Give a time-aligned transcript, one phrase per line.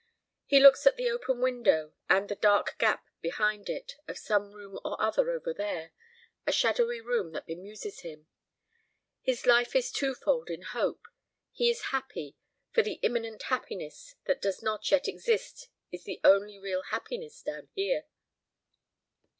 [0.47, 4.79] He looks at an open window and the dark gap behind it of some room
[4.83, 5.91] or other over there,
[6.47, 8.25] a shadowy room that bemuses him.
[9.21, 11.05] His life is twofold in hope;
[11.51, 12.35] he is happy,
[12.71, 17.69] for the imminent happiness that does not yet exist is the only real happiness down
[17.75, 18.05] here.